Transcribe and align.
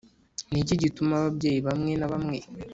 Ni 0.51 0.59
iki 0.63 0.75
gituma 0.83 1.13
ababyeyi 1.19 1.59
bamwe 1.67 1.91
na 1.95 2.07
bamwe 2.11 2.37